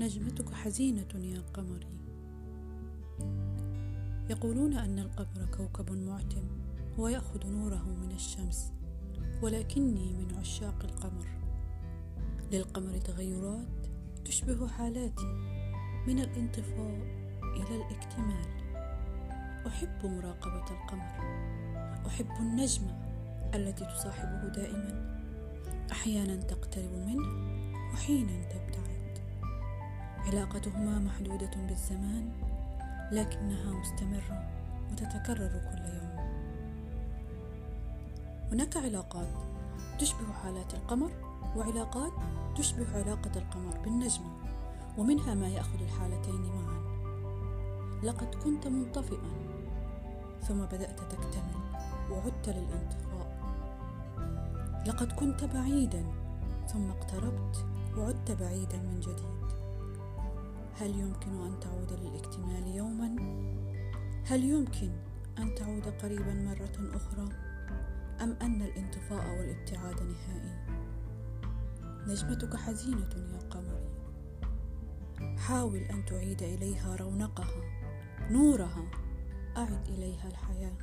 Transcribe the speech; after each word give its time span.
نجمتك 0.00 0.54
حزينة 0.54 1.08
يا 1.14 1.40
قمري. 1.54 1.98
يقولون 4.30 4.74
أن 4.74 4.98
القمر 4.98 5.46
كوكب 5.56 5.92
معتم 5.92 6.42
ويأخذ 6.98 7.46
نوره 7.46 7.84
من 8.02 8.10
الشمس 8.10 8.72
ولكني 9.42 10.12
من 10.12 10.34
عشاق 10.34 10.84
القمر. 10.84 11.26
للقمر 12.52 12.98
تغيرات 12.98 13.86
تشبه 14.24 14.68
حالاتي 14.68 15.26
من 16.06 16.18
الانطفاء 16.18 17.00
إلى 17.42 17.76
الاكتمال. 17.76 18.58
أحب 19.66 20.06
مراقبة 20.06 20.70
القمر 20.70 21.18
أحب 22.06 22.30
النجمة 22.40 23.07
التي 23.54 23.84
تصاحبه 23.84 24.48
دائما. 24.48 25.18
أحيانا 25.92 26.36
تقترب 26.36 26.92
منه 26.92 27.28
وحينا 27.92 28.42
تبتعد. 28.42 29.18
علاقتهما 30.26 30.98
محدودة 30.98 31.50
بالزمان 31.68 32.32
لكنها 33.12 33.72
مستمرة 33.72 34.48
وتتكرر 34.92 35.48
كل 35.48 35.84
يوم. 35.94 36.18
هناك 38.52 38.76
علاقات 38.76 39.28
تشبه 39.98 40.32
حالات 40.42 40.74
القمر 40.74 41.10
وعلاقات 41.56 42.12
تشبه 42.56 42.86
علاقة 42.94 43.32
القمر 43.36 43.78
بالنجمة 43.78 44.30
ومنها 44.98 45.34
ما 45.34 45.48
يأخذ 45.48 45.82
الحالتين 45.82 46.42
معا. 46.42 46.78
لقد 48.02 48.34
كنت 48.34 48.66
منطفئا 48.66 49.30
ثم 50.48 50.64
بدأت 50.64 51.00
تكتمل 51.00 51.58
وعدت 52.10 52.48
للانطفاء 52.48 53.07
لقد 54.86 55.12
كنت 55.12 55.44
بعيدا 55.44 56.04
ثم 56.72 56.90
اقتربت 56.90 57.66
وعدت 57.96 58.30
بعيدا 58.32 58.76
من 58.78 59.00
جديد 59.00 59.48
هل 60.80 60.90
يمكن 60.90 61.30
أن 61.46 61.60
تعود 61.60 61.92
للاكتمال 61.92 62.66
يوما؟ 62.76 63.16
هل 64.26 64.44
يمكن 64.44 64.90
أن 65.38 65.54
تعود 65.54 65.86
قريبا 65.88 66.34
مرة 66.34 66.96
أخرى؟ 66.96 67.28
أم 68.20 68.36
أن 68.42 68.62
الانطفاء 68.62 69.38
والابتعاد 69.38 69.96
نهائي؟ 70.02 70.78
نجمتك 72.06 72.56
حزينة 72.56 73.10
يا 73.16 73.38
قمري 73.50 73.88
حاول 75.38 75.78
أن 75.78 76.04
تعيد 76.04 76.42
إليها 76.42 76.96
رونقها 76.96 77.62
نورها 78.30 78.90
أعد 79.56 79.88
إليها 79.88 80.28
الحياة 80.28 80.78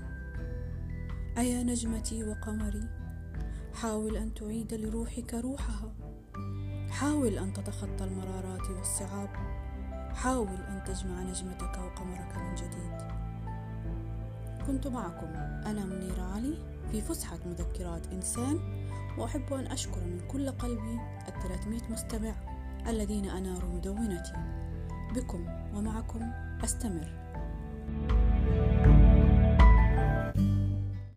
أيا 1.38 1.64
نجمتي 1.64 2.24
وقمري 2.24 3.05
حاول 3.76 4.18
أن 4.18 4.34
تعيد 4.34 4.74
لروحك 4.74 5.34
روحها. 5.34 5.92
حاول 6.90 7.38
أن 7.38 7.54
تتخطى 7.54 8.04
المرارات 8.04 8.70
والصعاب. 8.70 9.30
حاول 10.14 10.48
أن 10.48 10.84
تجمع 10.88 11.22
نجمتك 11.22 11.78
وقمرك 11.78 12.36
من 12.38 12.56
جديد. 12.56 12.98
كنت 14.68 14.88
معكم. 14.88 15.28
أنا 15.66 15.86
منيرة 15.86 16.22
علي 16.22 16.58
في 16.92 17.02
فسحة 17.02 17.40
مذكرات 17.46 18.08
إنسان 18.08 18.60
وأحب 19.18 19.54
أن 19.54 19.68
أشكر 19.68 20.04
من 20.04 20.28
كل 20.28 20.50
قلبي 20.50 21.00
الثلاثمائة 21.28 21.92
مستمع 21.92 22.34
الذين 22.88 23.26
أناروا 23.26 23.74
مدونتي. 23.74 24.34
بكم 25.16 25.46
ومعكم 25.76 26.32
أستمر. 26.64 27.08